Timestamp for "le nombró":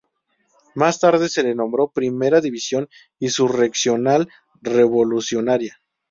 1.43-1.89